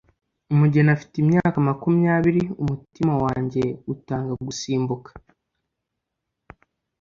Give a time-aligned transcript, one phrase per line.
[0.53, 3.63] Umugeni afite imyaka makumyabiri umutima wanjye
[3.93, 5.09] utanga gusimbuka